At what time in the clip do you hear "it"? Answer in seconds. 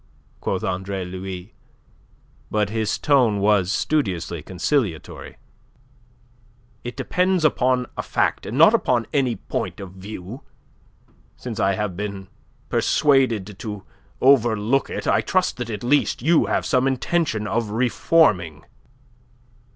6.83-6.97, 14.89-15.05